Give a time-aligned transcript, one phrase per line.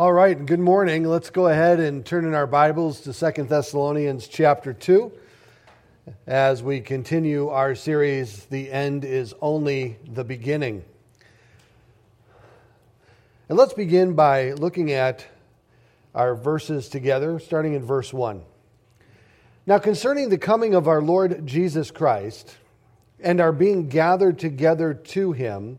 [0.00, 1.04] All right, good morning.
[1.04, 5.12] Let's go ahead and turn in our Bibles to Second Thessalonians chapter 2
[6.26, 10.82] as we continue our series, The End is Only the Beginning.
[13.50, 15.26] And let's begin by looking at
[16.14, 18.40] our verses together, starting in verse 1.
[19.66, 22.56] Now, concerning the coming of our Lord Jesus Christ
[23.22, 25.78] and our being gathered together to him,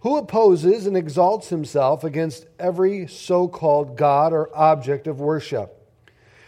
[0.00, 5.74] who opposes and exalts himself against every so called God or object of worship,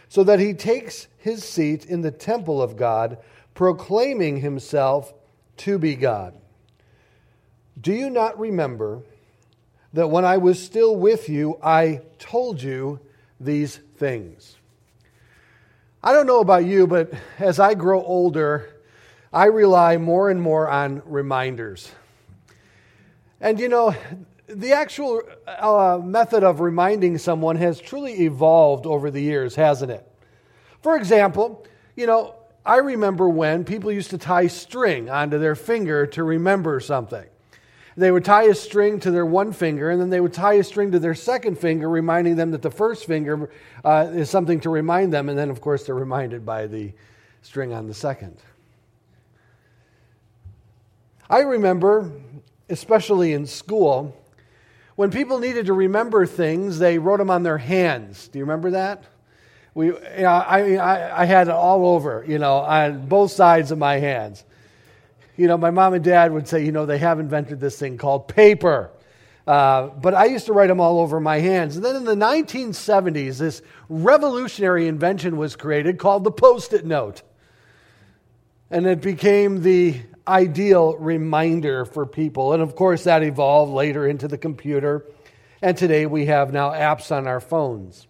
[0.07, 3.17] so that he takes his seat in the temple of God,
[3.53, 5.13] proclaiming himself
[5.57, 6.33] to be God.
[7.79, 9.03] Do you not remember
[9.93, 12.99] that when I was still with you, I told you
[13.39, 14.55] these things?
[16.03, 18.69] I don't know about you, but as I grow older,
[19.31, 21.91] I rely more and more on reminders.
[23.41, 23.95] And you know,
[24.47, 30.07] the actual uh, method of reminding someone has truly evolved over the years, hasn't it?
[30.81, 36.05] For example, you know, I remember when people used to tie string onto their finger
[36.07, 37.25] to remember something.
[37.97, 40.63] They would tie a string to their one finger, and then they would tie a
[40.63, 43.49] string to their second finger, reminding them that the first finger
[43.83, 46.93] uh, is something to remind them, and then, of course, they're reminded by the
[47.41, 48.37] string on the second.
[51.29, 52.11] I remember
[52.71, 54.15] especially in school,
[54.95, 58.27] when people needed to remember things, they wrote them on their hands.
[58.27, 59.03] Do you remember that?
[59.73, 63.71] We, you know, I, I, I had it all over, you know, on both sides
[63.71, 64.43] of my hands.
[65.37, 67.97] You know, my mom and dad would say, you know, they have invented this thing
[67.97, 68.91] called paper.
[69.47, 71.75] Uh, but I used to write them all over my hands.
[71.77, 77.21] And then in the 1970s, this revolutionary invention was created called the post it note.
[78.69, 82.53] And it became the ideal reminder for people.
[82.53, 85.05] And of course, that evolved later into the computer.
[85.61, 88.07] And today we have now apps on our phones.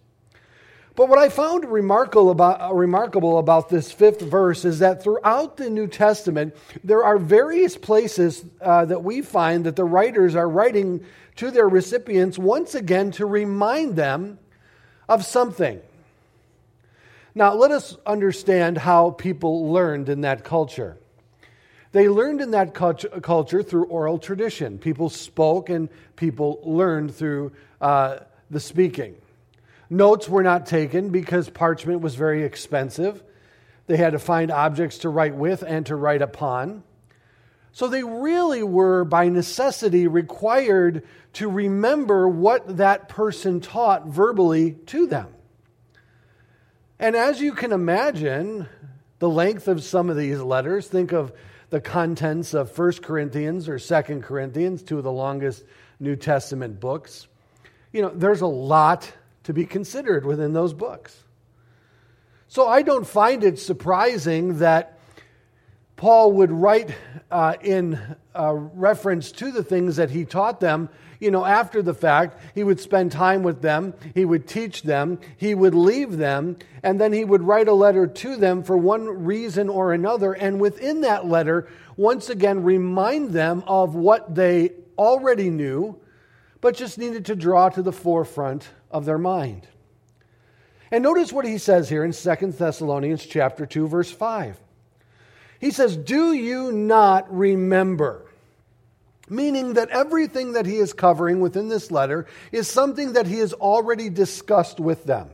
[0.94, 5.70] But what I found remarkable about, remarkable about this fifth verse is that throughout the
[5.70, 11.02] New Testament, there are various places uh, that we find that the writers are writing
[11.36, 14.38] to their recipients once again to remind them
[15.08, 15.80] of something.
[17.34, 20.98] Now, let us understand how people learned in that culture.
[21.92, 24.78] They learned in that culture through oral tradition.
[24.78, 28.20] People spoke and people learned through uh,
[28.50, 29.16] the speaking.
[29.90, 33.22] Notes were not taken because parchment was very expensive.
[33.86, 36.82] They had to find objects to write with and to write upon.
[37.72, 41.04] So they really were, by necessity, required
[41.34, 45.28] to remember what that person taught verbally to them.
[46.98, 48.68] And as you can imagine,
[49.18, 51.32] the length of some of these letters, think of
[51.72, 55.64] the contents of 1 Corinthians or 2 Corinthians, two of the longest
[56.00, 57.28] New Testament books.
[57.92, 59.10] You know, there's a lot
[59.44, 61.24] to be considered within those books.
[62.46, 64.98] So I don't find it surprising that
[65.96, 66.94] Paul would write
[67.30, 67.98] uh, in
[68.38, 70.90] uh, reference to the things that he taught them
[71.22, 75.20] you know, after the fact, he would spend time with them, he would teach them,
[75.36, 79.24] he would leave them, and then he would write a letter to them for one
[79.24, 80.32] reason or another.
[80.32, 85.96] And within that letter, once again, remind them of what they already knew,
[86.60, 89.68] but just needed to draw to the forefront of their mind.
[90.90, 94.58] And notice what he says here in Second Thessalonians chapter 2 verse 5.
[95.60, 98.26] He says, "Do you not remember?"
[99.32, 103.52] Meaning that everything that he is covering within this letter is something that he has
[103.54, 105.30] already discussed with them.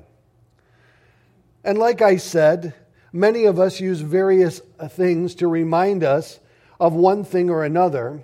[1.65, 2.75] And like I said,
[3.12, 6.41] many of us use various uh, things to remind us
[6.81, 8.23] of one thing or another.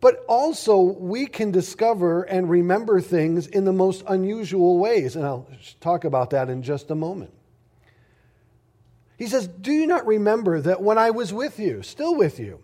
[0.00, 5.16] But also, we can discover and remember things in the most unusual ways.
[5.16, 5.48] And I'll
[5.80, 7.32] talk about that in just a moment.
[9.16, 12.60] He says, Do you not remember that when I was with you, still with you,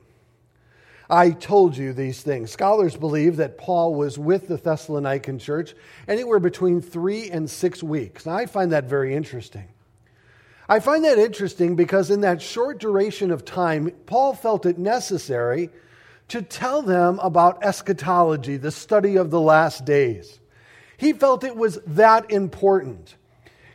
[1.12, 2.50] I told you these things.
[2.50, 5.74] Scholars believe that Paul was with the Thessalonican church
[6.08, 8.24] anywhere between three and six weeks.
[8.24, 9.68] Now, I find that very interesting.
[10.70, 15.68] I find that interesting because in that short duration of time, Paul felt it necessary
[16.28, 20.40] to tell them about eschatology, the study of the last days.
[20.96, 23.16] He felt it was that important.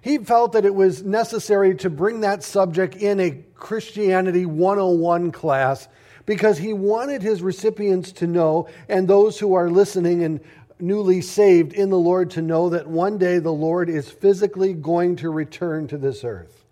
[0.02, 5.88] he felt that it was necessary to bring that subject in a Christianity 101 class
[6.28, 10.42] because he wanted his recipients to know, and those who are listening and
[10.80, 15.16] newly saved in the Lord to know that one day the Lord is physically going
[15.16, 16.66] to return to this earth.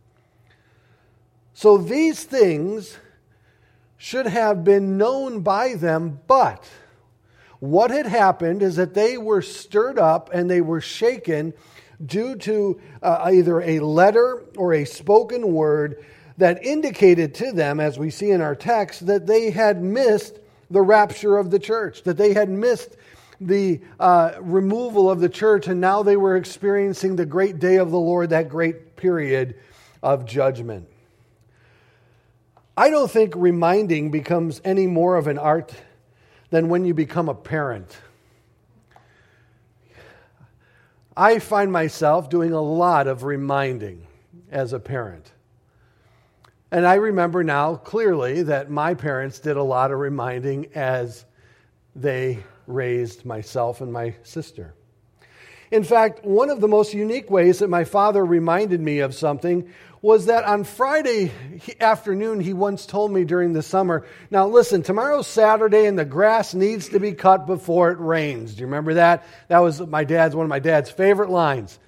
[1.53, 2.97] So these things
[3.97, 6.69] should have been known by them, but
[7.59, 11.53] what had happened is that they were stirred up and they were shaken
[12.05, 16.03] due to uh, either a letter or a spoken word
[16.37, 20.39] that indicated to them, as we see in our text, that they had missed
[20.69, 22.95] the rapture of the church, that they had missed
[23.39, 27.91] the uh, removal of the church, and now they were experiencing the great day of
[27.91, 29.55] the Lord, that great period
[30.01, 30.87] of judgment.
[32.77, 35.73] I don't think reminding becomes any more of an art
[36.49, 37.97] than when you become a parent.
[41.15, 44.05] I find myself doing a lot of reminding
[44.51, 45.31] as a parent.
[46.71, 51.25] And I remember now clearly that my parents did a lot of reminding as
[51.95, 54.73] they raised myself and my sister.
[55.71, 59.71] In fact, one of the most unique ways that my father reminded me of something
[60.01, 61.31] was that on Friday
[61.79, 66.53] afternoon, he once told me during the summer, Now listen, tomorrow's Saturday and the grass
[66.53, 68.53] needs to be cut before it rains.
[68.53, 69.25] Do you remember that?
[69.47, 71.79] That was my dad's, one of my dad's favorite lines.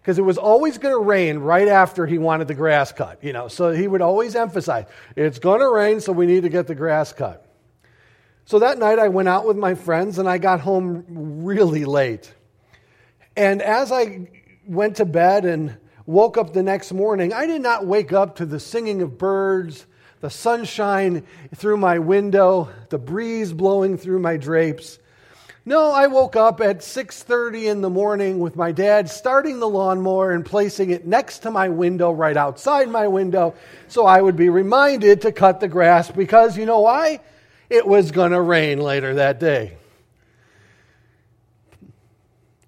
[0.00, 3.32] Because it was always going to rain right after he wanted the grass cut, you
[3.32, 3.48] know.
[3.48, 6.74] So he would always emphasize, it's going to rain, so we need to get the
[6.74, 7.46] grass cut.
[8.46, 11.04] So that night I went out with my friends and I got home
[11.44, 12.32] really late.
[13.36, 14.28] And as I
[14.66, 15.76] went to bed and
[16.06, 19.86] woke up the next morning, I did not wake up to the singing of birds,
[20.20, 21.24] the sunshine
[21.54, 24.98] through my window, the breeze blowing through my drapes.
[25.66, 30.30] No, I woke up at 6:30 in the morning with my dad starting the lawnmower
[30.32, 33.54] and placing it next to my window right outside my window
[33.86, 37.20] so I would be reminded to cut the grass because you know why?
[37.68, 39.76] It was going to rain later that day.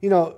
[0.01, 0.37] You know,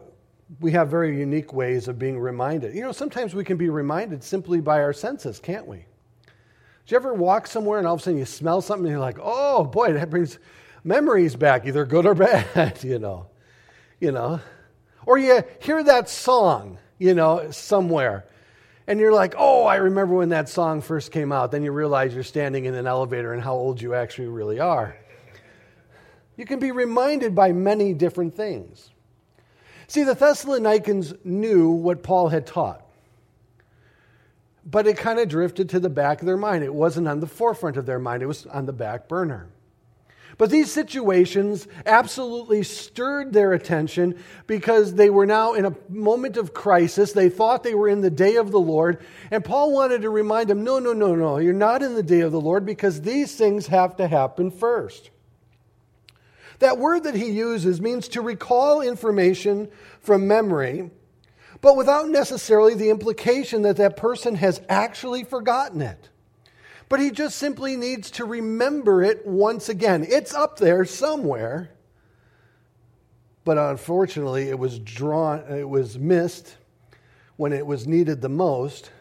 [0.61, 2.75] we have very unique ways of being reminded.
[2.75, 5.79] You know, sometimes we can be reminded simply by our senses, can't we?
[5.79, 9.01] Do you ever walk somewhere and all of a sudden you smell something and you're
[9.01, 10.39] like, oh boy, that brings
[10.85, 12.15] memories back, either good or
[12.55, 13.27] bad, you know.
[13.99, 14.41] You know.
[15.07, 18.27] Or you hear that song, you know, somewhere.
[18.87, 21.51] And you're like, oh, I remember when that song first came out.
[21.51, 24.97] Then you realize you're standing in an elevator and how old you actually really are.
[26.37, 28.91] You can be reminded by many different things.
[29.87, 32.83] See, the Thessalonians knew what Paul had taught,
[34.65, 36.65] but it kind of drifted to the back of their mind.
[36.65, 39.49] It wasn't on the forefront of their mind, it was on the back burner.
[40.37, 44.17] But these situations absolutely stirred their attention
[44.47, 47.13] because they were now in a moment of crisis.
[47.13, 49.05] They thought they were in the day of the Lord.
[49.31, 52.21] And Paul wanted to remind them no, no, no, no, you're not in the day
[52.21, 55.11] of the Lord because these things have to happen first.
[56.59, 59.69] That word that he uses means to recall information
[60.01, 60.91] from memory,
[61.61, 66.09] but without necessarily the implication that that person has actually forgotten it.
[66.95, 70.07] But he just simply needs to remember it once again.
[70.09, 71.71] It's up there somewhere,
[73.45, 76.57] but unfortunately, it was drawn, it was missed
[77.35, 78.93] when it was needed the most.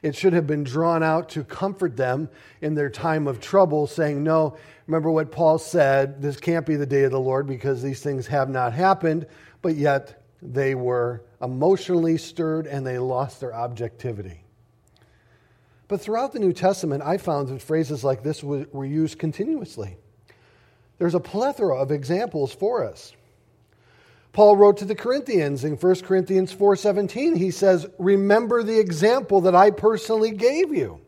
[0.00, 2.28] It should have been drawn out to comfort them
[2.60, 6.86] in their time of trouble, saying, No, remember what Paul said, this can't be the
[6.86, 9.26] day of the Lord because these things have not happened,
[9.60, 14.43] but yet they were emotionally stirred and they lost their objectivity.
[15.88, 19.96] But throughout the New Testament, I found that phrases like this were used continuously.
[20.98, 23.12] There's a plethora of examples for us.
[24.32, 29.54] Paul wrote to the Corinthians in 1 Corinthians 4:17 he says remember the example that
[29.54, 31.00] I personally gave you.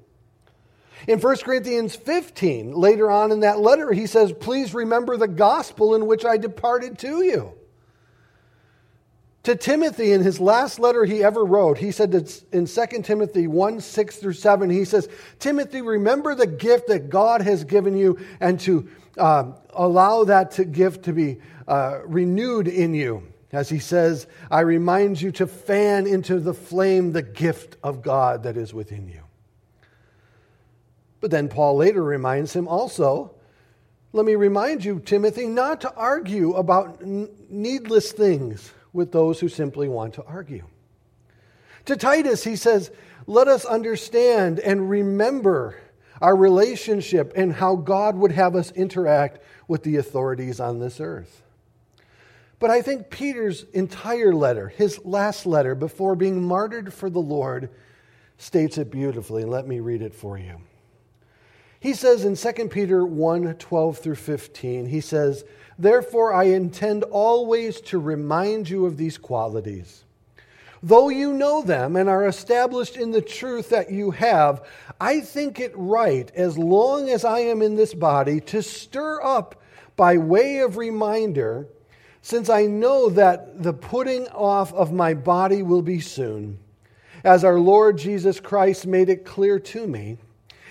[1.08, 5.96] In 1 Corinthians 15 later on in that letter he says please remember the gospel
[5.96, 7.52] in which I departed to you.
[9.46, 13.46] To Timothy in his last letter he ever wrote he said that in 2 Timothy
[13.46, 18.18] 1 6 through 7 he says Timothy remember the gift that God has given you
[18.40, 21.38] and to uh, allow that to gift to be
[21.68, 23.22] uh, renewed in you.
[23.52, 28.42] As he says, I remind you to fan into the flame the gift of God
[28.42, 29.22] that is within you.
[31.20, 33.36] But then Paul later reminds him also,
[34.12, 39.88] let me remind you, Timothy, not to argue about needless things with those who simply
[39.88, 40.64] want to argue.
[41.84, 42.90] To Titus, he says,
[43.26, 45.76] let us understand and remember
[46.20, 51.42] our relationship and how God would have us interact with the authorities on this earth.
[52.58, 57.68] But I think Peter's entire letter, his last letter before being martyred for the Lord,
[58.38, 59.44] states it beautifully.
[59.44, 60.60] Let me read it for you.
[61.80, 65.44] He says in 2 Peter 1 12 through 15, he says,
[65.78, 70.04] Therefore I intend always to remind you of these qualities.
[70.82, 74.64] Though you know them and are established in the truth that you have,
[75.00, 79.60] I think it right, as long as I am in this body, to stir up
[79.96, 81.66] by way of reminder,
[82.22, 86.58] since I know that the putting off of my body will be soon,
[87.24, 90.18] as our Lord Jesus Christ made it clear to me.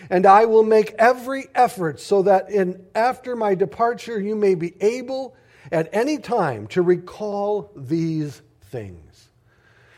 [0.10, 4.74] And I will make every effort so that in after my departure you may be
[4.82, 5.36] able
[5.72, 9.30] at any time to recall these things.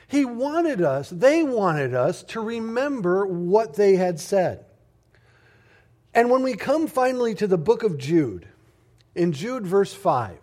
[0.08, 4.66] He wanted us, they wanted us to remember what they had said.
[6.14, 8.48] And when we come finally to the book of Jude,
[9.14, 10.40] in Jude verse 5,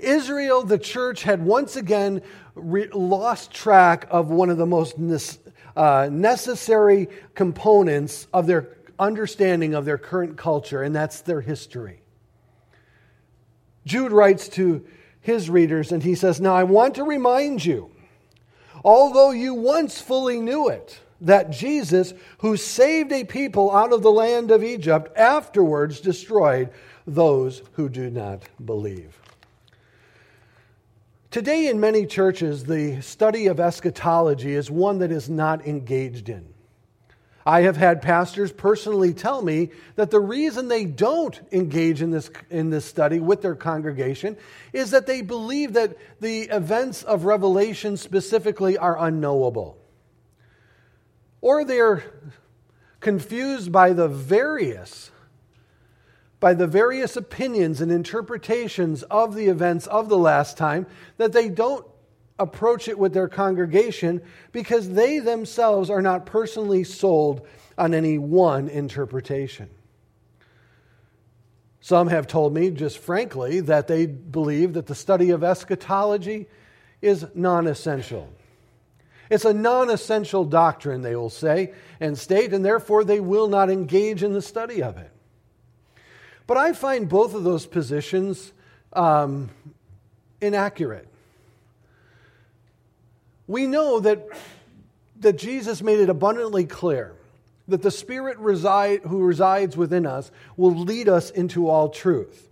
[0.00, 2.22] Israel, the church, had once again
[2.54, 4.98] re- lost track of one of the most
[5.76, 8.68] uh, necessary components of their
[8.98, 12.00] understanding of their current culture, and that's their history.
[13.84, 14.84] Jude writes to
[15.20, 17.90] his readers, and he says, Now I want to remind you,
[18.84, 24.10] although you once fully knew it, that Jesus, who saved a people out of the
[24.10, 26.70] land of Egypt, afterwards destroyed
[27.06, 29.18] those who do not believe.
[31.36, 36.48] Today, in many churches, the study of eschatology is one that is not engaged in.
[37.44, 42.30] I have had pastors personally tell me that the reason they don't engage in this,
[42.48, 44.38] in this study with their congregation
[44.72, 49.76] is that they believe that the events of Revelation specifically are unknowable.
[51.42, 52.02] Or they're
[53.00, 55.10] confused by the various
[56.40, 61.48] by the various opinions and interpretations of the events of the last time that they
[61.48, 61.86] don't
[62.38, 64.20] approach it with their congregation
[64.52, 67.46] because they themselves are not personally sold
[67.78, 69.70] on any one interpretation.
[71.80, 76.46] Some have told me, just frankly, that they believe that the study of eschatology
[77.00, 78.28] is non essential.
[79.30, 83.70] It's a non essential doctrine, they will say and state, and therefore they will not
[83.70, 85.10] engage in the study of it.
[86.46, 88.52] But I find both of those positions
[88.92, 89.50] um,
[90.40, 91.08] inaccurate.
[93.46, 94.26] We know that,
[95.20, 97.14] that Jesus made it abundantly clear
[97.68, 102.48] that the Spirit reside, who resides within us will lead us into all truth,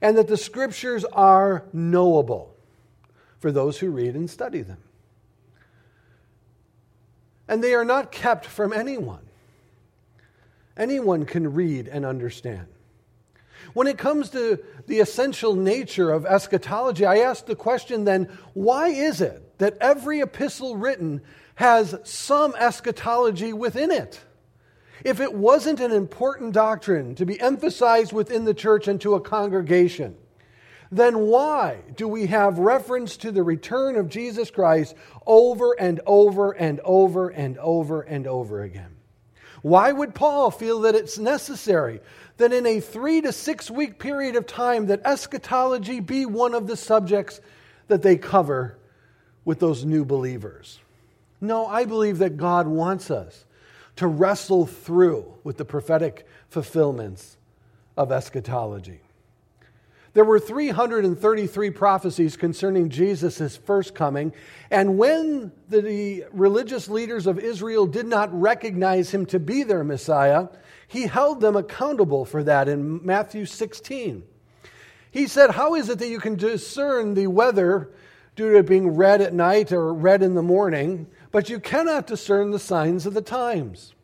[0.00, 2.54] and that the Scriptures are knowable
[3.38, 4.78] for those who read and study them.
[7.48, 9.26] And they are not kept from anyone.
[10.76, 12.66] Anyone can read and understand.
[13.72, 18.88] When it comes to the essential nature of eschatology, I ask the question then why
[18.88, 21.20] is it that every epistle written
[21.56, 24.20] has some eschatology within it?
[25.04, 29.20] If it wasn't an important doctrine to be emphasized within the church and to a
[29.20, 30.16] congregation,
[30.92, 34.94] then why do we have reference to the return of Jesus Christ
[35.26, 38.96] over and over and over and over and over again?
[39.62, 42.00] Why would Paul feel that it's necessary
[42.38, 46.66] that in a three to six week period of time that eschatology be one of
[46.66, 47.40] the subjects
[47.88, 48.78] that they cover
[49.44, 50.80] with those new believers?
[51.40, 53.44] No, I believe that God wants us
[53.96, 57.36] to wrestle through with the prophetic fulfillments
[57.96, 59.00] of eschatology.
[60.20, 64.34] There were 333 prophecies concerning Jesus' first coming,
[64.70, 70.48] and when the religious leaders of Israel did not recognize him to be their Messiah,
[70.86, 74.22] he held them accountable for that in Matthew 16.
[75.10, 77.90] He said, How is it that you can discern the weather
[78.36, 82.06] due to it being red at night or red in the morning, but you cannot
[82.06, 83.94] discern the signs of the times?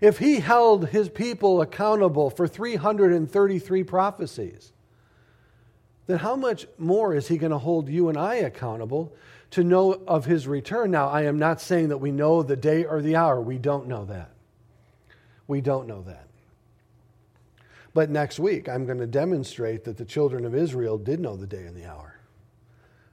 [0.00, 4.72] If he held his people accountable for 333 prophecies,
[6.06, 9.12] then how much more is he going to hold you and I accountable
[9.50, 10.90] to know of his return?
[10.90, 13.40] Now, I am not saying that we know the day or the hour.
[13.40, 14.30] We don't know that.
[15.48, 16.26] We don't know that.
[17.92, 21.46] But next week, I'm going to demonstrate that the children of Israel did know the
[21.46, 22.20] day and the hour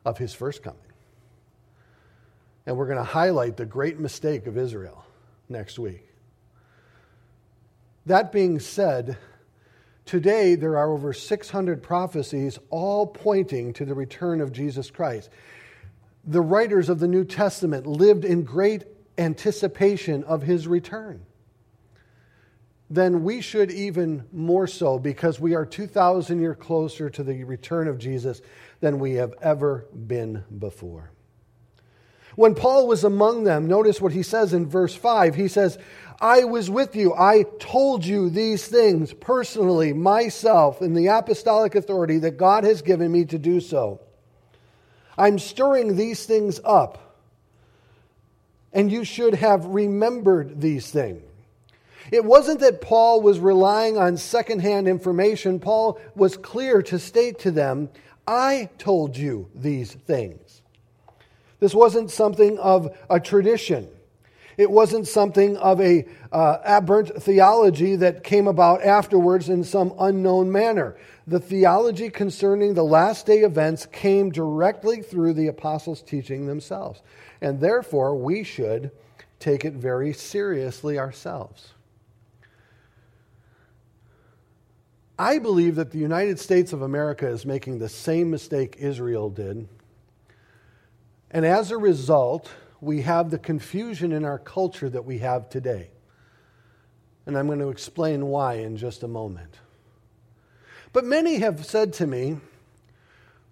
[0.06, 0.80] of his first coming.
[2.66, 5.06] And we're going to highlight the great mistake of Israel
[5.50, 6.10] next week.
[8.06, 9.18] That being said,
[10.06, 15.30] Today, there are over 600 prophecies, all pointing to the return of Jesus Christ.
[16.26, 18.84] The writers of the New Testament lived in great
[19.18, 21.26] anticipation of his return.
[22.94, 27.88] then we should even more so because we are 2,000 years closer to the return
[27.88, 28.42] of Jesus
[28.82, 31.10] than we have ever been before.
[32.36, 35.36] When Paul was among them, notice what he says in verse 5.
[35.36, 35.78] He says,
[36.24, 37.14] I was with you.
[37.14, 43.12] I told you these things personally, myself, in the apostolic authority that God has given
[43.12, 44.00] me to do so.
[45.18, 47.18] I'm stirring these things up,
[48.72, 51.22] and you should have remembered these things.
[52.10, 55.60] It wasn't that Paul was relying on secondhand information.
[55.60, 57.90] Paul was clear to state to them,
[58.26, 60.62] I told you these things.
[61.60, 63.90] This wasn't something of a tradition.
[64.58, 70.52] It wasn't something of a uh, aberrant theology that came about afterwards in some unknown
[70.52, 70.96] manner.
[71.26, 77.02] The theology concerning the last day events came directly through the apostles' teaching themselves.
[77.42, 78.92] And therefore, we should
[79.40, 81.74] take it very seriously ourselves.
[85.18, 89.68] I believe that the United States of America is making the same mistake Israel did.
[91.30, 92.52] And as a result,
[92.84, 95.90] we have the confusion in our culture that we have today.
[97.26, 99.60] And I'm going to explain why in just a moment.
[100.92, 102.38] But many have said to me,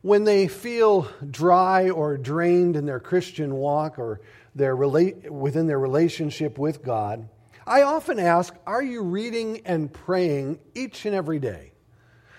[0.01, 4.19] when they feel dry or drained in their Christian walk or
[4.53, 7.29] their rela- within their relationship with God,
[7.65, 11.71] I often ask, Are you reading and praying each and every day?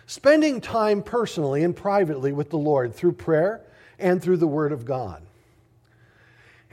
[0.07, 3.63] Spending time personally and privately with the Lord through prayer
[3.99, 5.23] and through the Word of God.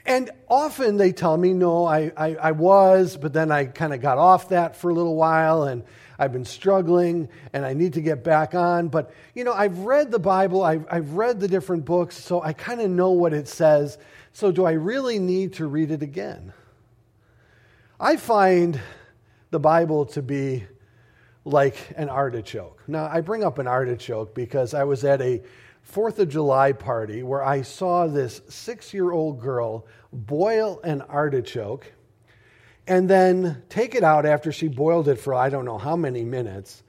[0.05, 4.01] And often they tell me, no, I, I, I was, but then I kind of
[4.01, 5.83] got off that for a little while and
[6.17, 8.89] I've been struggling and I need to get back on.
[8.89, 12.53] But, you know, I've read the Bible, I've, I've read the different books, so I
[12.53, 13.97] kind of know what it says.
[14.33, 16.53] So do I really need to read it again?
[17.99, 18.79] I find
[19.51, 20.65] the Bible to be
[21.45, 22.81] like an artichoke.
[22.87, 25.41] Now, I bring up an artichoke because I was at a
[25.89, 31.91] Fourth of July party where I saw this six year old girl boil an artichoke
[32.85, 36.23] and then take it out after she boiled it for I don't know how many
[36.23, 36.83] minutes.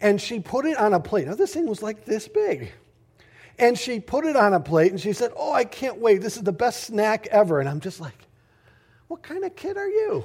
[0.00, 1.26] And she put it on a plate.
[1.26, 2.72] Now, this thing was like this big.
[3.58, 6.22] And she put it on a plate and she said, Oh, I can't wait.
[6.22, 7.60] This is the best snack ever.
[7.60, 8.26] And I'm just like,
[9.08, 10.24] What kind of kid are you?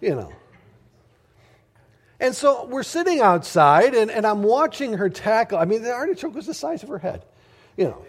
[0.00, 0.32] You know.
[2.20, 5.58] And so we're sitting outside and, and I'm watching her tackle.
[5.58, 7.24] I mean, the artichoke was the size of her head
[7.76, 8.04] you know.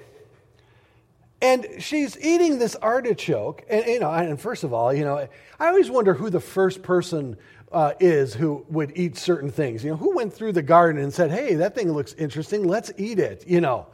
[1.44, 5.28] And she's eating this artichoke, and you know, and first of all, you know,
[5.60, 7.36] I always wonder who the first person
[7.72, 9.84] uh, is who would eat certain things.
[9.84, 12.68] You know, who went through the garden and said, "Hey, that thing looks interesting.
[12.68, 13.88] Let's eat it." You know,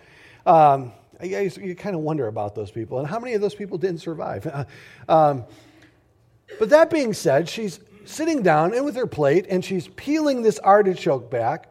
[0.46, 4.02] um, you, kind of wonder about those people, and how many of those people didn't
[4.02, 4.68] survive.
[5.10, 5.46] um,
[6.60, 10.60] but that being said, she's sitting down and with her plate, and she's peeling this
[10.60, 11.70] artichoke back,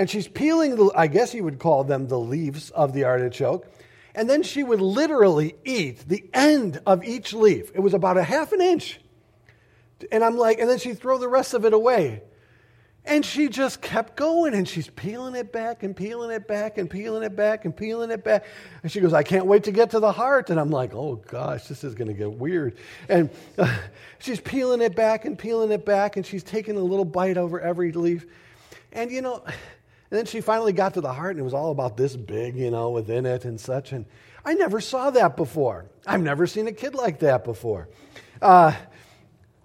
[0.00, 3.70] and she's peeling, the, I guess you would call them the leaves of the artichoke.
[4.14, 7.70] And then she would literally eat the end of each leaf.
[7.74, 8.98] It was about a half an inch.
[10.10, 12.22] And I'm like, and then she'd throw the rest of it away.
[13.04, 16.88] And she just kept going and she's peeling it back and peeling it back and
[16.88, 18.46] peeling it back and peeling it back.
[18.82, 20.48] And she goes, I can't wait to get to the heart.
[20.48, 22.78] And I'm like, oh gosh, this is going to get weird.
[23.10, 23.76] And uh,
[24.18, 27.60] she's peeling it back and peeling it back and she's taking a little bite over
[27.60, 28.24] every leaf.
[28.92, 29.44] And you know,
[30.10, 32.56] and then she finally got to the heart, and it was all about this big,
[32.56, 33.92] you know, within it and such.
[33.92, 34.06] And
[34.44, 35.86] I never saw that before.
[36.06, 37.88] I've never seen a kid like that before.
[38.42, 38.74] Uh,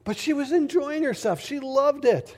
[0.03, 1.41] but she was enjoying herself.
[1.41, 2.37] She loved it.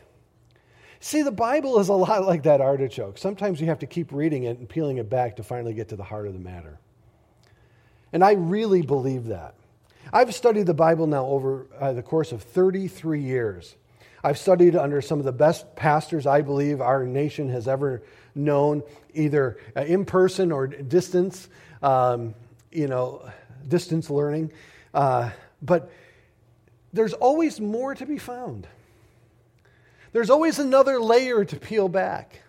[0.99, 3.17] See, the Bible is a lot like that artichoke.
[3.17, 5.95] Sometimes you have to keep reading it and peeling it back to finally get to
[5.95, 6.79] the heart of the matter.
[8.13, 9.55] And I really believe that.
[10.13, 13.75] I've studied the Bible now over uh, the course of 33 years.
[14.27, 18.03] I've studied under some of the best pastors I believe our nation has ever
[18.35, 21.47] known, either uh, in person or distance,
[21.81, 22.35] um,
[22.69, 23.25] you know,
[23.69, 24.51] distance learning.
[24.93, 25.29] Uh,
[25.61, 25.89] but
[26.91, 28.67] there's always more to be found.
[30.11, 32.41] There's always another layer to peel back.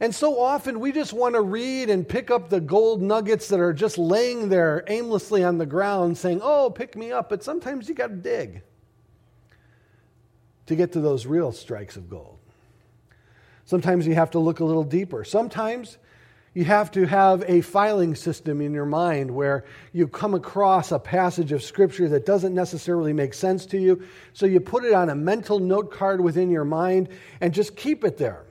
[0.00, 3.60] And so often we just want to read and pick up the gold nuggets that
[3.60, 7.28] are just laying there aimlessly on the ground saying, oh, pick me up.
[7.28, 8.62] But sometimes you got to dig
[10.66, 12.38] to get to those real strikes of gold.
[13.64, 15.24] Sometimes you have to look a little deeper.
[15.24, 15.98] Sometimes
[16.54, 20.98] you have to have a filing system in your mind where you come across a
[20.98, 24.02] passage of Scripture that doesn't necessarily make sense to you.
[24.34, 27.08] So you put it on a mental note card within your mind
[27.40, 28.44] and just keep it there.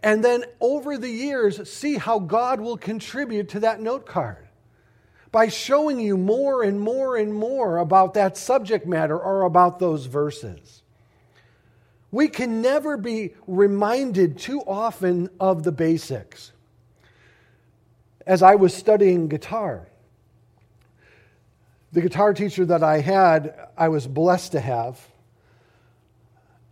[0.00, 4.46] And then over the years, see how God will contribute to that note card
[5.32, 10.06] by showing you more and more and more about that subject matter or about those
[10.06, 10.82] verses.
[12.10, 16.52] We can never be reminded too often of the basics.
[18.26, 19.88] As I was studying guitar,
[21.92, 25.00] the guitar teacher that I had, I was blessed to have.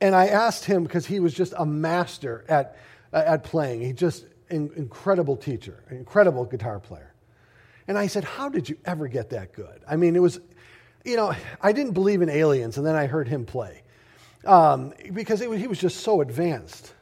[0.00, 2.76] And I asked him because he was just a master at,
[3.12, 3.80] at playing.
[3.80, 7.12] He just an incredible teacher, incredible guitar player.
[7.88, 9.80] And I said, How did you ever get that good?
[9.88, 10.40] I mean, it was,
[11.04, 13.82] you know, I didn't believe in aliens, and then I heard him play
[14.46, 16.94] um, because was, he was just so advanced.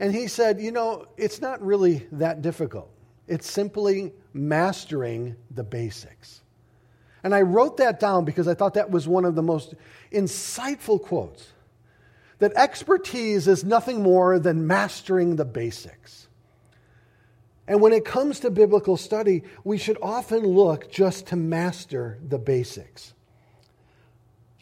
[0.00, 2.90] And he said, You know, it's not really that difficult,
[3.28, 6.40] it's simply mastering the basics.
[7.22, 9.74] And I wrote that down because I thought that was one of the most
[10.12, 11.52] insightful quotes
[12.38, 16.28] that expertise is nothing more than mastering the basics.
[17.66, 22.38] And when it comes to biblical study, we should often look just to master the
[22.38, 23.14] basics.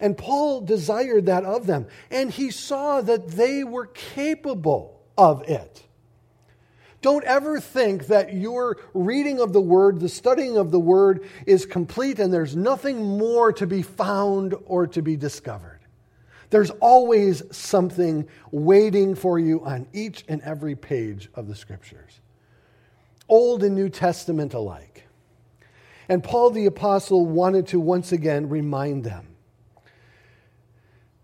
[0.03, 5.85] And Paul desired that of them, and he saw that they were capable of it.
[7.03, 11.65] Don't ever think that your reading of the Word, the studying of the Word, is
[11.67, 15.81] complete and there's nothing more to be found or to be discovered.
[16.51, 22.21] There's always something waiting for you on each and every page of the Scriptures,
[23.29, 25.07] Old and New Testament alike.
[26.09, 29.32] And Paul the Apostle wanted to once again remind them.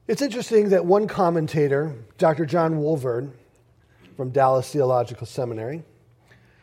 [0.08, 2.46] It's interesting that one commentator, Dr.
[2.46, 3.30] John Walvoord,
[4.16, 5.84] from Dallas Theological Seminary,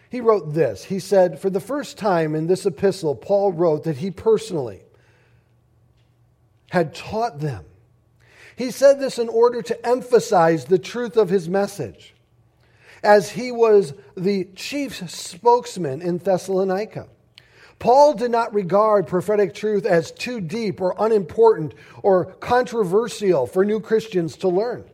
[0.09, 0.83] he wrote this.
[0.83, 4.81] He said, For the first time in this epistle, Paul wrote that he personally
[6.71, 7.63] had taught them
[8.55, 12.13] he said this in order to emphasize the truth of his message,
[13.03, 17.07] as he was the chief spokesman in Thessalonica.
[17.79, 23.79] Paul did not regard prophetic truth as too deep or unimportant or controversial for new
[23.79, 24.85] Christians to learn.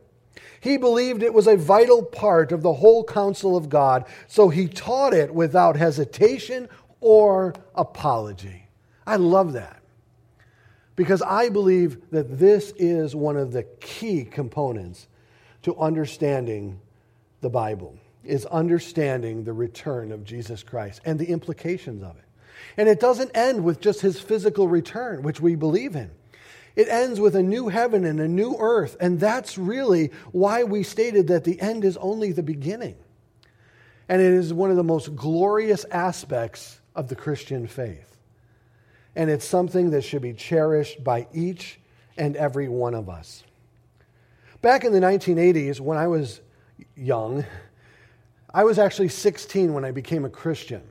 [0.60, 4.68] He believed it was a vital part of the whole counsel of God, so he
[4.68, 6.68] taught it without hesitation
[7.00, 8.68] or apology.
[9.06, 9.82] I love that
[10.94, 15.08] because I believe that this is one of the key components
[15.62, 16.80] to understanding
[17.40, 22.24] the Bible is understanding the return of Jesus Christ and the implications of it.
[22.76, 26.10] And it doesn't end with just his physical return, which we believe in.
[26.74, 30.82] It ends with a new heaven and a new earth, and that's really why we
[30.82, 32.96] stated that the end is only the beginning.
[34.08, 38.12] And it is one of the most glorious aspects of the Christian faith
[39.14, 41.78] and it's something that should be cherished by each
[42.16, 43.44] and every one of us.
[44.60, 46.40] Back in the 1980s, when I was
[46.96, 47.44] young,
[48.54, 50.82] I was actually 16 when I became a Christian.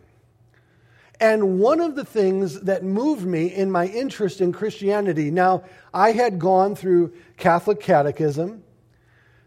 [1.22, 6.14] And one of the things that moved me in my interest in Christianity, now, I
[6.14, 8.64] had gone through Catholic catechism.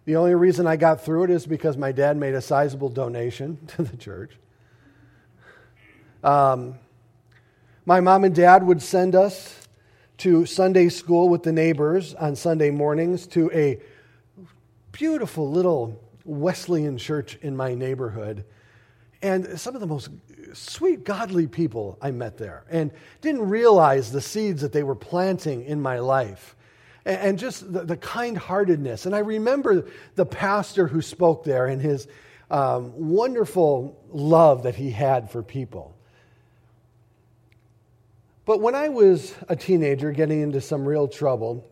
[0.05, 3.67] The only reason I got through it is because my dad made a sizable donation
[3.67, 4.39] to the church.
[6.23, 6.77] Um,
[7.85, 9.67] my mom and dad would send us
[10.19, 13.81] to Sunday school with the neighbors on Sunday mornings to a
[14.93, 18.45] beautiful little Wesleyan church in my neighborhood.
[19.23, 20.11] And some of the most
[20.53, 25.65] sweet, godly people I met there, and didn't realize the seeds that they were planting
[25.65, 26.57] in my life.
[27.07, 29.05] And just the, the kind heartedness.
[29.05, 32.09] And I remember the pastor who spoke there and his
[32.51, 35.95] um, wonderful love that he had for people.
[38.47, 41.71] But when I was a teenager getting into some real trouble,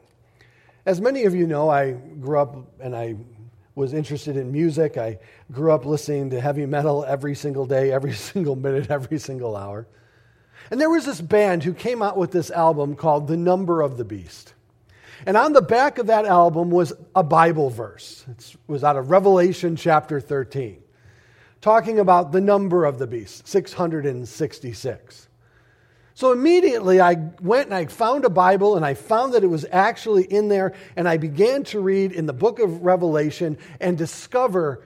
[0.85, 3.17] as many of you know, I grew up and I
[3.75, 4.97] was interested in music.
[4.99, 5.19] I
[5.51, 9.87] grew up listening to heavy metal every single day, every single minute, every single hour.
[10.71, 13.97] And there was this band who came out with this album called The Number of
[13.97, 14.55] the Beast.
[15.27, 18.25] And on the back of that album was a Bible verse.
[18.29, 20.83] It was out of Revelation chapter 13,
[21.61, 25.29] talking about the number of the beast, 666.
[26.15, 29.65] So immediately I went and I found a Bible and I found that it was
[29.73, 34.83] actually in there and I began to read in the book of Revelation and discover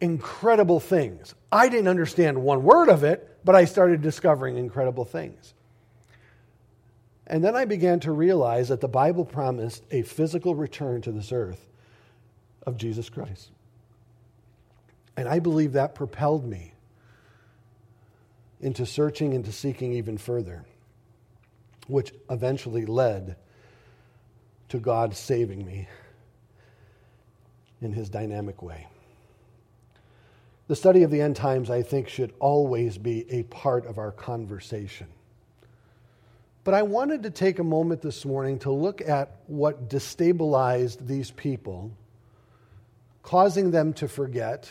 [0.00, 1.34] incredible things.
[1.52, 5.54] I didn't understand one word of it, but I started discovering incredible things.
[7.26, 11.32] And then I began to realize that the Bible promised a physical return to this
[11.32, 11.68] earth
[12.66, 13.50] of Jesus Christ.
[15.16, 16.73] And I believe that propelled me
[18.64, 20.64] into searching and to seeking even further,
[21.86, 23.36] which eventually led
[24.70, 25.86] to God saving me
[27.82, 28.86] in his dynamic way.
[30.66, 34.10] The study of the end times, I think, should always be a part of our
[34.10, 35.08] conversation.
[36.64, 41.30] But I wanted to take a moment this morning to look at what destabilized these
[41.30, 41.92] people
[43.22, 44.70] causing them to forget,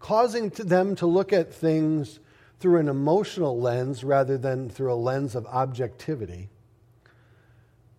[0.00, 2.20] causing them to look at things
[2.60, 6.48] through an emotional lens rather than through a lens of objectivity,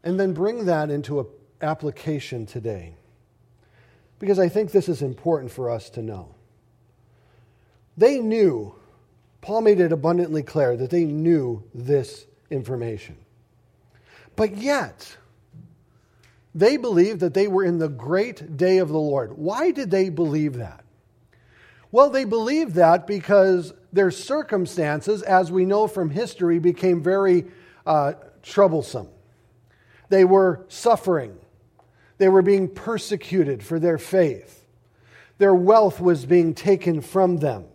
[0.03, 1.25] and then bring that into an
[1.61, 2.95] application today.
[4.19, 6.35] Because I think this is important for us to know.
[7.95, 8.75] They knew,
[9.41, 13.17] Paul made it abundantly clear that they knew this information.
[14.35, 15.17] But yet,
[16.55, 19.37] they believed that they were in the great day of the Lord.
[19.37, 20.83] Why did they believe that?
[21.91, 27.45] Well, they believed that because their circumstances, as we know from history, became very
[27.86, 29.08] uh, troublesome.
[30.10, 31.38] They were suffering,
[32.17, 34.65] they were being persecuted for their faith,
[35.38, 37.65] their wealth was being taken from them,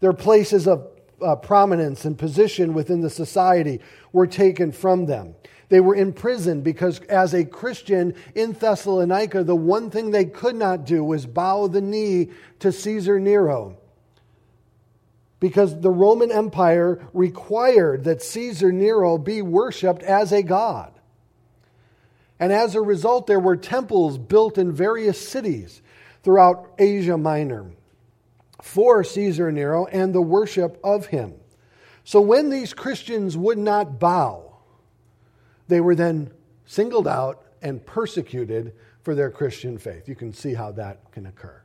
[0.00, 0.88] their places of
[1.22, 3.80] uh, prominence and position within the society
[4.12, 5.34] were taken from them.
[5.70, 10.56] They were in prison because, as a Christian in Thessalonica, the one thing they could
[10.56, 13.78] not do was bow the knee to Caesar Nero.
[15.38, 20.92] Because the Roman Empire required that Caesar Nero be worshiped as a god.
[22.40, 25.82] And as a result, there were temples built in various cities
[26.24, 27.70] throughout Asia Minor
[28.60, 31.34] for Caesar Nero and the worship of him.
[32.02, 34.49] So when these Christians would not bow,
[35.70, 36.30] they were then
[36.66, 40.08] singled out and persecuted for their Christian faith.
[40.08, 41.62] You can see how that can occur.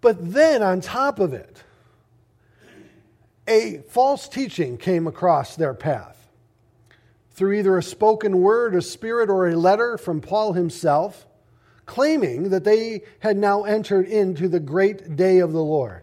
[0.00, 1.62] But then, on top of it,
[3.48, 6.28] a false teaching came across their path
[7.32, 11.26] through either a spoken word, a spirit, or a letter from Paul himself,
[11.84, 16.02] claiming that they had now entered into the great day of the Lord.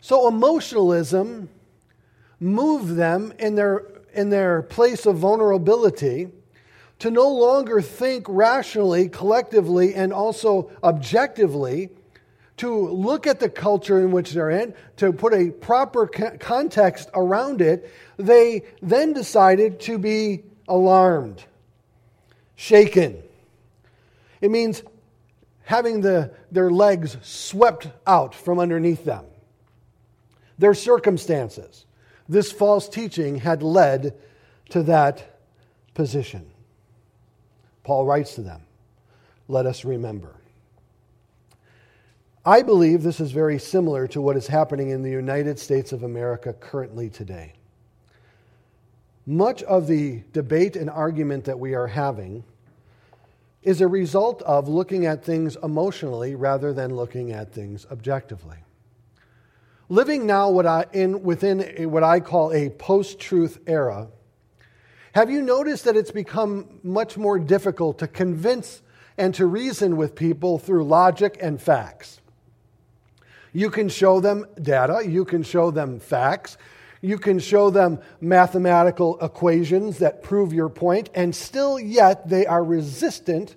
[0.00, 1.48] So, emotionalism
[2.40, 3.84] moved them in their
[4.18, 6.28] in their place of vulnerability
[6.98, 11.90] to no longer think rationally, collectively, and also objectively,
[12.56, 17.60] to look at the culture in which they're in, to put a proper context around
[17.60, 21.44] it, they then decided to be alarmed,
[22.56, 23.22] shaken.
[24.40, 24.82] It means
[25.62, 29.24] having the, their legs swept out from underneath them,
[30.58, 31.84] their circumstances
[32.28, 34.14] this false teaching had led
[34.70, 35.40] to that
[35.94, 36.50] position.
[37.84, 38.62] Paul writes to them,
[39.48, 40.34] Let us remember.
[42.44, 46.02] I believe this is very similar to what is happening in the United States of
[46.02, 47.54] America currently today.
[49.26, 52.44] Much of the debate and argument that we are having
[53.62, 58.56] is a result of looking at things emotionally rather than looking at things objectively
[59.88, 64.08] living now what I, in, within a, what I call a post truth era,
[65.12, 68.82] have you noticed that it's become much more difficult to convince
[69.16, 72.20] and to reason with people through logic and facts?
[73.52, 76.58] You can show them data, you can show them facts,
[77.00, 82.62] you can show them mathematical equations that prove your point, and still yet they are
[82.62, 83.56] resistant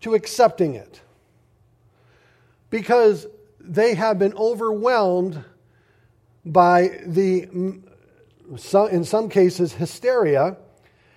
[0.00, 1.00] to accepting it
[2.70, 3.26] because
[3.60, 5.44] they have been overwhelmed
[6.44, 7.82] by the, mm,
[8.90, 10.56] in some cases, hysteria,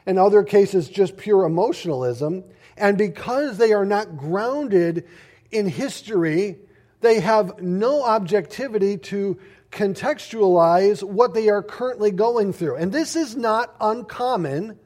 [0.05, 2.43] in other cases, just pure emotionalism.
[2.77, 5.07] And because they are not grounded
[5.51, 6.57] in history,
[7.01, 9.39] they have no objectivity to
[9.71, 12.75] contextualize what they are currently going through.
[12.75, 14.79] And this is not uncommon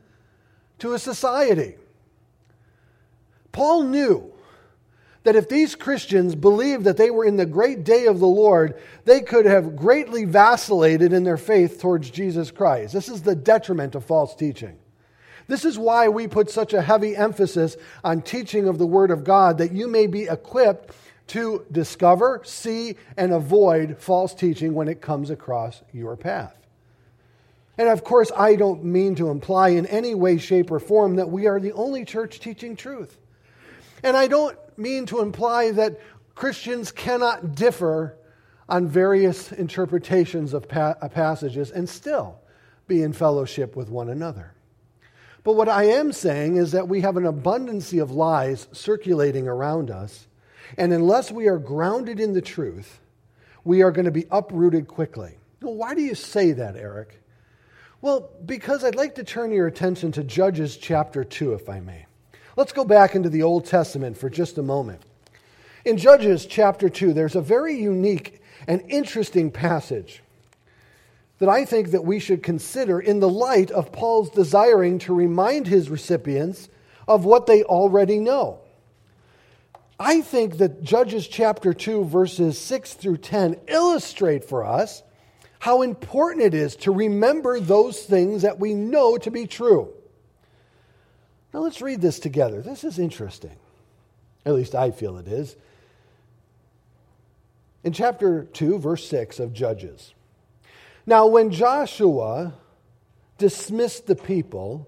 [0.80, 1.76] to a society.
[3.52, 4.34] Paul knew
[5.24, 8.82] that if these Christians believed that they were in the great day of the Lord,
[9.06, 12.94] they could have greatly vacillated in their faith towards Jesus Christ.
[12.94, 14.78] This is the detriment of false teaching.
[15.48, 19.24] This is why we put such a heavy emphasis on teaching of the Word of
[19.24, 20.96] God, that you may be equipped
[21.28, 26.56] to discover, see, and avoid false teaching when it comes across your path.
[27.78, 31.30] And of course, I don't mean to imply in any way, shape, or form that
[31.30, 33.18] we are the only church teaching truth.
[34.04, 36.00] And I don't mean to imply that
[36.36, 38.18] Christians cannot differ
[38.70, 42.40] on various interpretations of pa- uh, passages and still
[42.88, 44.54] be in fellowship with one another.
[45.44, 49.90] But what I am saying is that we have an abundance of lies circulating around
[49.90, 50.28] us,
[50.78, 53.00] and unless we are grounded in the truth,
[53.64, 55.38] we are going to be uprooted quickly.
[55.62, 57.22] Well, why do you say that, Eric?
[58.02, 62.06] Well, because I'd like to turn your attention to Judges chapter 2, if I may.
[62.60, 65.02] Let's go back into the Old Testament for just a moment.
[65.86, 70.22] In Judges chapter 2, there's a very unique and interesting passage
[71.38, 75.68] that I think that we should consider in the light of Paul's desiring to remind
[75.68, 76.68] his recipients
[77.08, 78.60] of what they already know.
[79.98, 85.02] I think that Judges chapter 2, verses 6 through 10 illustrate for us
[85.60, 89.94] how important it is to remember those things that we know to be true.
[91.54, 92.62] Now let's read this together.
[92.62, 93.56] This is interesting.
[94.46, 95.56] At least I feel it is.
[97.84, 100.14] In chapter 2, verse 6 of Judges.
[101.06, 102.54] Now, when Joshua
[103.38, 104.88] dismissed the people,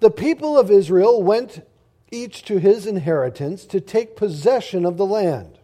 [0.00, 1.66] the people of Israel went
[2.10, 5.58] each to his inheritance to take possession of the land.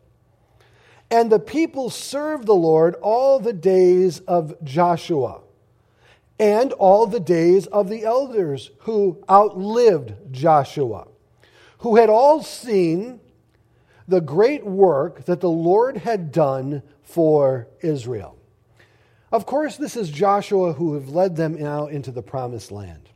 [1.11, 5.41] And the people served the Lord all the days of Joshua
[6.39, 11.09] and all the days of the elders who outlived Joshua,
[11.79, 13.21] who had all seen
[14.09, 18.37] the great work that the Lord had done for Israel.
[19.33, 23.09] Of course, this is Joshua who have led them now into the promised land.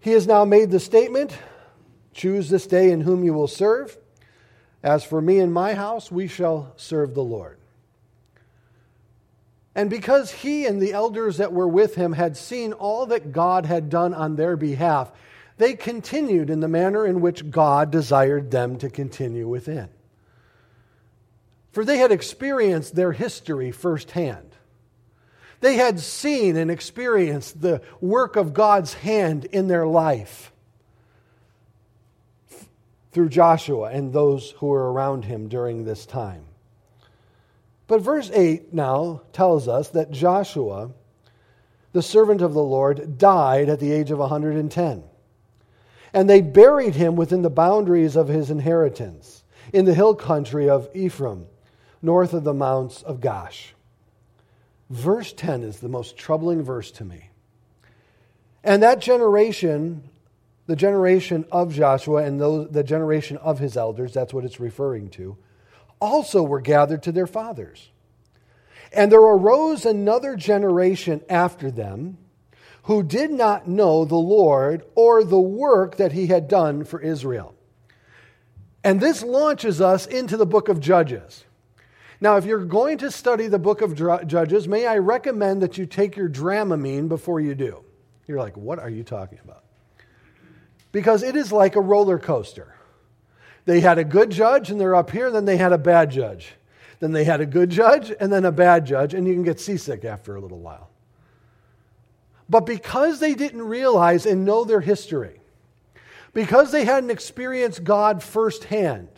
[0.00, 1.36] He has now made the statement
[2.14, 3.96] Choose this day in whom you will serve.
[4.82, 7.58] As for me and my house, we shall serve the Lord.
[9.74, 13.64] And because he and the elders that were with him had seen all that God
[13.64, 15.10] had done on their behalf,
[15.56, 19.88] they continued in the manner in which God desired them to continue within.
[21.72, 24.50] For they had experienced their history firsthand.
[25.60, 30.52] They had seen and experienced the work of God's hand in their life
[33.12, 36.44] through Joshua and those who were around him during this time.
[37.86, 40.90] But verse 8 now tells us that Joshua,
[41.92, 45.04] the servant of the Lord, died at the age of 110.
[46.14, 50.88] And they buried him within the boundaries of his inheritance, in the hill country of
[50.94, 51.46] Ephraim,
[52.02, 53.72] north of the mounts of Gaash.
[54.90, 57.30] Verse 10 is the most troubling verse to me.
[58.62, 60.08] And that generation,
[60.66, 65.08] the generation of Joshua and those, the generation of his elders, that's what it's referring
[65.10, 65.36] to,
[66.02, 67.88] also were gathered to their fathers.
[68.92, 72.18] And there arose another generation after them
[72.82, 77.54] who did not know the Lord or the work that he had done for Israel.
[78.82, 81.44] And this launches us into the book of Judges.
[82.20, 85.86] Now, if you're going to study the book of Judges, may I recommend that you
[85.86, 87.84] take your dramamine before you do?
[88.26, 89.64] You're like, what are you talking about?
[90.90, 92.74] Because it is like a roller coaster.
[93.64, 96.54] They had a good judge and they're up here, then they had a bad judge.
[97.00, 99.58] Then they had a good judge and then a bad judge, and you can get
[99.58, 100.88] seasick after a little while.
[102.48, 105.40] But because they didn't realize and know their history,
[106.32, 109.08] because they hadn't experienced God firsthand,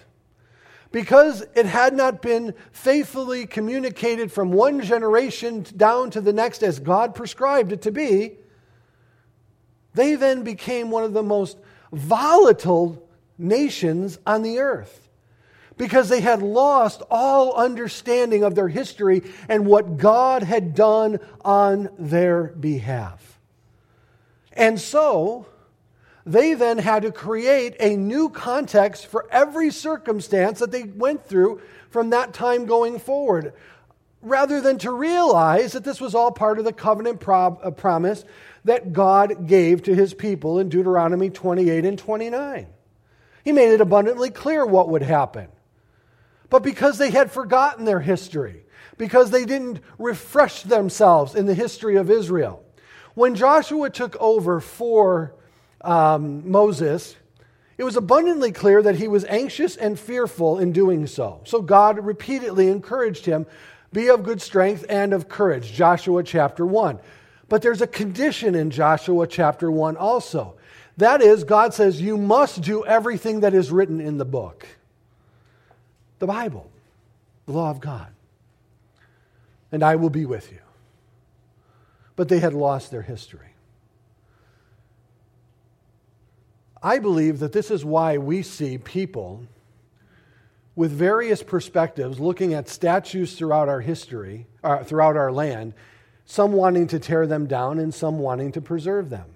[0.92, 6.78] because it had not been faithfully communicated from one generation down to the next as
[6.78, 8.36] God prescribed it to be,
[9.92, 11.58] they then became one of the most
[11.92, 15.08] volatile nations on the earth
[15.76, 21.88] because they had lost all understanding of their history and what God had done on
[21.98, 23.40] their behalf.
[24.52, 25.46] And so,
[26.26, 31.60] they then had to create a new context for every circumstance that they went through
[31.90, 33.52] from that time going forward,
[34.22, 38.24] rather than to realize that this was all part of the covenant uh, promise
[38.64, 42.66] that God gave to his people in Deuteronomy 28 and 29.
[43.44, 45.48] He made it abundantly clear what would happen.
[46.50, 48.64] But because they had forgotten their history,
[48.96, 52.64] because they didn't refresh themselves in the history of Israel,
[53.14, 55.34] when Joshua took over for
[55.82, 57.16] um, Moses,
[57.76, 61.40] it was abundantly clear that he was anxious and fearful in doing so.
[61.44, 63.46] So God repeatedly encouraged him
[63.92, 66.98] be of good strength and of courage, Joshua chapter 1.
[67.48, 70.56] But there's a condition in Joshua chapter 1 also.
[70.96, 74.66] That is, God says, you must do everything that is written in the book
[76.20, 76.70] the Bible,
[77.44, 78.06] the law of God.
[79.72, 80.60] And I will be with you.
[82.16, 83.48] But they had lost their history.
[86.82, 89.44] I believe that this is why we see people
[90.76, 95.74] with various perspectives looking at statues throughout our history, uh, throughout our land,
[96.24, 99.33] some wanting to tear them down and some wanting to preserve them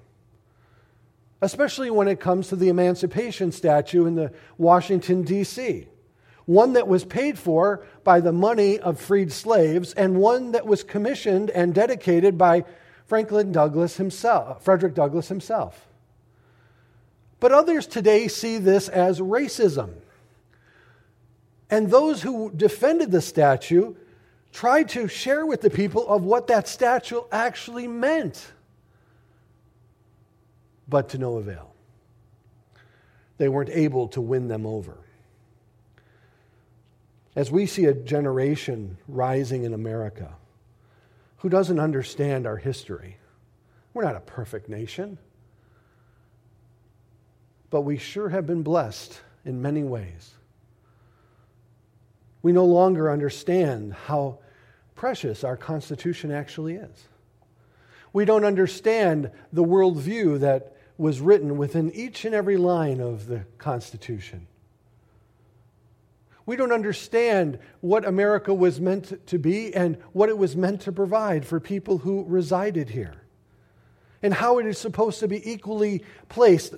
[1.40, 5.86] especially when it comes to the Emancipation statue in the Washington, D.C.
[6.46, 10.82] One that was paid for by the money of freed slaves, and one that was
[10.82, 12.64] commissioned and dedicated by
[13.06, 15.86] Franklin Douglas himself, Frederick Douglass himself.
[17.40, 19.92] But others today see this as racism.
[21.70, 23.94] And those who defended the statue
[24.52, 28.52] tried to share with the people of what that statue actually meant
[30.88, 31.74] but to no avail.
[33.36, 34.98] They weren't able to win them over.
[37.38, 40.34] as we see a generation rising in America
[41.36, 43.16] who doesn't understand our history.
[43.94, 45.18] We're not a perfect nation,
[47.70, 50.32] but we sure have been blessed in many ways.
[52.42, 54.40] We no longer understand how
[54.96, 57.08] precious our Constitution actually is.
[58.12, 63.44] We don't understand the worldview that was written within each and every line of the
[63.56, 64.48] Constitution.
[66.44, 70.92] We don't understand what America was meant to be and what it was meant to
[70.92, 73.22] provide for people who resided here,
[74.22, 76.74] and how it is supposed to be equally placed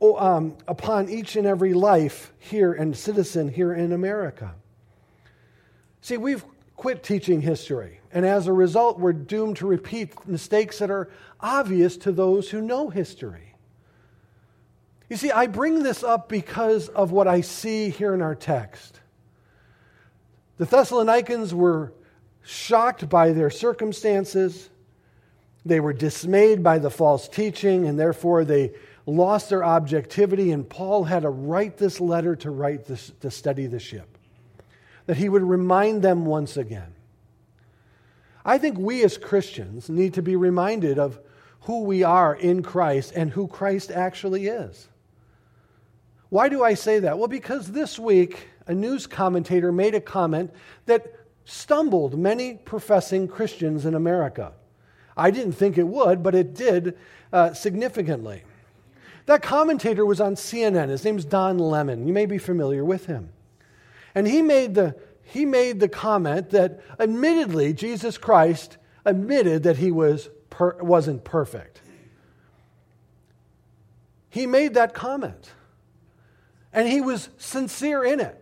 [0.00, 4.54] um, upon each and every life here and citizen here in America.
[6.00, 6.44] See, we've
[6.76, 11.10] quit teaching history, and as a result, we're doomed to repeat mistakes that are
[11.40, 13.49] obvious to those who know history.
[15.10, 19.00] You see, I bring this up because of what I see here in our text.
[20.56, 21.92] The Thessalonians were
[22.42, 24.70] shocked by their circumstances.
[25.66, 28.72] They were dismayed by the false teaching, and therefore they
[29.04, 30.52] lost their objectivity.
[30.52, 34.16] And Paul had to write this letter to write this, to study the ship,
[35.06, 36.94] that he would remind them once again.
[38.44, 41.18] I think we as Christians need to be reminded of
[41.62, 44.86] who we are in Christ and who Christ actually is.
[46.30, 47.18] Why do I say that?
[47.18, 50.52] Well, because this week a news commentator made a comment
[50.86, 51.14] that
[51.44, 54.52] stumbled many professing Christians in America.
[55.16, 56.96] I didn't think it would, but it did
[57.32, 58.44] uh, significantly.
[59.26, 60.88] That commentator was on CNN.
[60.88, 62.06] His name's Don Lemon.
[62.06, 63.30] You may be familiar with him.
[64.14, 69.90] And he made the, he made the comment that admittedly, Jesus Christ admitted that he
[69.90, 71.80] was per, wasn't perfect.
[74.28, 75.50] He made that comment.
[76.72, 78.36] And he was sincere in it.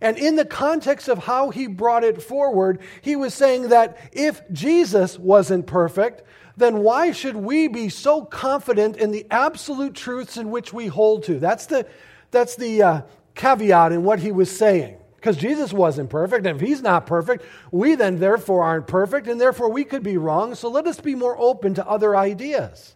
[0.00, 4.42] And in the context of how he brought it forward, he was saying that if
[4.52, 6.22] Jesus wasn't perfect,
[6.56, 11.24] then why should we be so confident in the absolute truths in which we hold
[11.24, 11.38] to?
[11.38, 11.86] That's the,
[12.30, 13.02] that's the uh,
[13.34, 14.98] caveat in what he was saying.
[15.16, 19.40] Because Jesus wasn't perfect, and if he's not perfect, we then therefore aren't perfect, and
[19.40, 20.54] therefore we could be wrong.
[20.54, 22.94] So let us be more open to other ideas.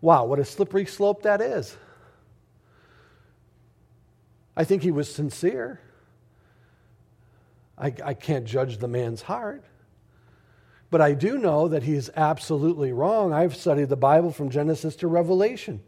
[0.00, 1.76] Wow, what a slippery slope that is.
[4.60, 5.80] I think he was sincere.
[7.78, 9.64] I, I can't judge the man's heart.
[10.90, 13.32] But I do know that he is absolutely wrong.
[13.32, 15.80] I've studied the Bible from Genesis to Revelation.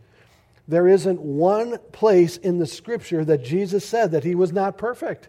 [0.67, 5.29] There isn't one place in the scripture that Jesus said that he was not perfect.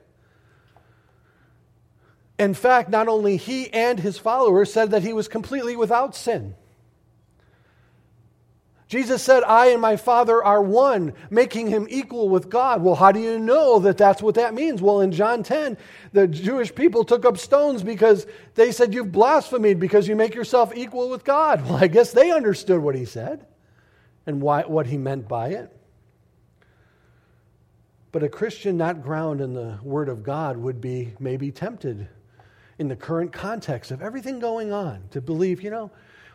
[2.39, 6.55] In fact, not only he and his followers said that he was completely without sin.
[8.93, 12.83] Jesus said, I and my Father are one, making him equal with God.
[12.83, 14.83] Well, how do you know that that's what that means?
[14.83, 15.79] Well, in John 10,
[16.11, 20.73] the Jewish people took up stones because they said, You've blasphemed because you make yourself
[20.75, 21.63] equal with God.
[21.65, 23.47] Well, I guess they understood what he said
[24.27, 25.75] and why, what he meant by it.
[28.11, 32.07] But a Christian not grounded in the Word of God would be maybe tempted
[32.77, 35.89] in the current context of everything going on to believe, you know,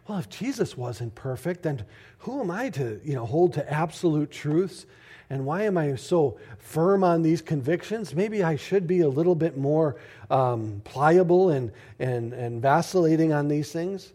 [0.09, 1.85] well, if Jesus wasn't perfect, then
[2.21, 4.87] who am I to you know, hold to absolute truths?
[5.31, 8.15] And why am I so firm on these convictions?
[8.15, 9.97] Maybe I should be a little bit more
[10.31, 14.11] um, pliable and, and, and vacillating on these things.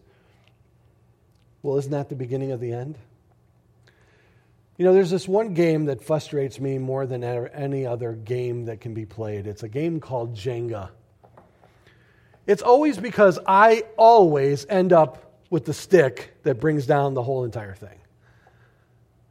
[1.62, 2.98] Well, isn't that the beginning of the end?
[4.76, 8.80] You know, there's this one game that frustrates me more than any other game that
[8.80, 9.46] can be played.
[9.46, 10.90] It's a game called Jenga.
[12.48, 17.44] It's always because I always end up with the stick that brings down the whole
[17.44, 17.96] entire thing.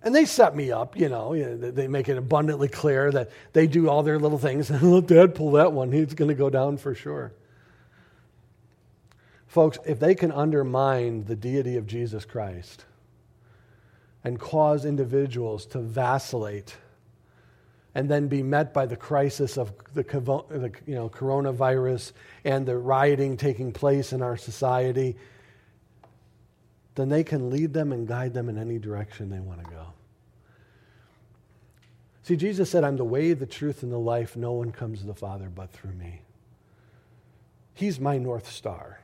[0.01, 3.89] And they set me up, you know, they make it abundantly clear that they do
[3.89, 4.69] all their little things.
[4.71, 7.34] And let dad pull that one, he's going to go down for sure.
[9.47, 12.86] Folks, if they can undermine the deity of Jesus Christ
[14.24, 16.78] and cause individuals to vacillate
[17.93, 22.13] and then be met by the crisis of the, you know, coronavirus
[22.45, 25.17] and the rioting taking place in our society
[26.96, 29.88] then they can lead them and guide them in any direction they want to go.
[32.24, 34.38] See, Jesus said, I'm the way, the truth, and the life.
[34.38, 36.22] No one comes to the Father but through me.
[37.74, 39.00] He's my North Star,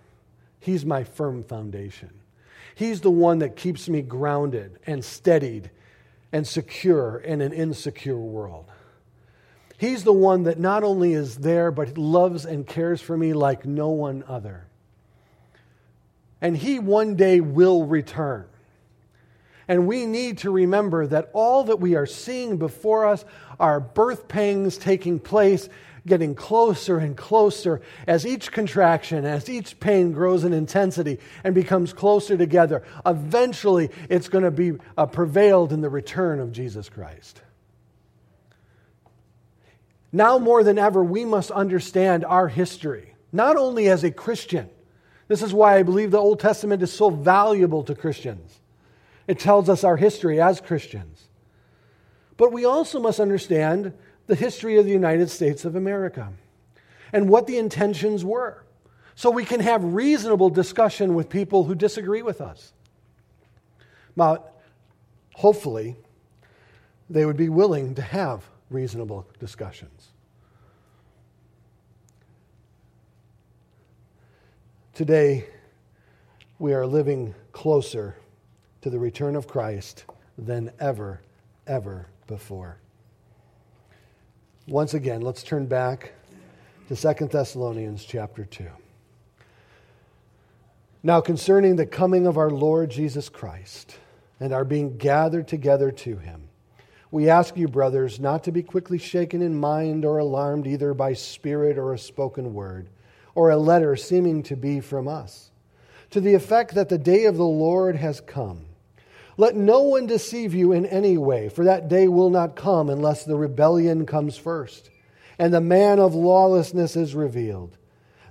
[0.60, 2.12] He's my firm foundation.
[2.76, 5.70] He's the one that keeps me grounded and steadied
[6.32, 8.66] and secure in an insecure world.
[9.78, 13.66] He's the one that not only is there, but loves and cares for me like
[13.66, 14.68] no one other
[16.42, 18.46] and he one day will return.
[19.68, 23.24] And we need to remember that all that we are seeing before us
[23.60, 25.70] are birth pangs taking place,
[26.08, 31.94] getting closer and closer as each contraction, as each pain grows in intensity and becomes
[31.94, 32.84] closer together.
[33.06, 37.42] Eventually, it's going to be uh, prevailed in the return of Jesus Christ.
[40.12, 44.70] Now more than ever, we must understand our history, not only as a Christian.
[45.30, 48.59] This is why I believe the Old Testament is so valuable to Christians
[49.30, 51.27] it tells us our history as Christians.
[52.36, 53.93] But we also must understand
[54.25, 56.34] the history of the United States of America
[57.13, 58.63] and what the intentions were
[59.13, 62.73] so we can have reasonable discussion with people who disagree with us.
[64.17, 64.59] But
[65.36, 65.95] hopefully,
[67.07, 70.07] they would be willing to have reasonable discussions.
[75.00, 75.45] Today,
[76.60, 78.18] we are living closer
[78.82, 80.04] to the return of Christ
[80.38, 81.22] than ever,
[81.66, 82.80] ever before.
[84.68, 86.12] Once again, let's turn back
[86.89, 88.68] to Second Thessalonians chapter 2.
[91.02, 93.97] Now, concerning the coming of our Lord Jesus Christ
[94.41, 96.50] and our being gathered together to him,
[97.10, 101.14] we ask you, brothers, not to be quickly shaken in mind or alarmed either by
[101.14, 102.89] spirit or a spoken word
[103.40, 105.52] or a letter seeming to be from us,
[106.10, 108.66] to the effect that the day of the Lord has come
[109.40, 113.24] let no one deceive you in any way, for that day will not come unless
[113.24, 114.90] the rebellion comes first,
[115.38, 117.78] and the man of lawlessness is revealed,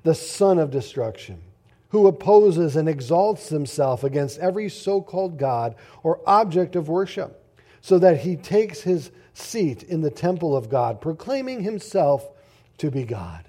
[0.03, 1.41] the son of destruction,
[1.89, 7.43] who opposes and exalts himself against every so called God or object of worship,
[7.81, 12.29] so that he takes his seat in the temple of God, proclaiming himself
[12.77, 13.47] to be God.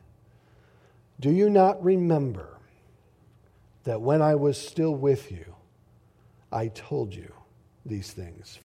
[1.20, 2.58] Do you not remember
[3.84, 5.56] that when I was still with you,
[6.52, 7.34] I told you?
[7.86, 8.58] these things.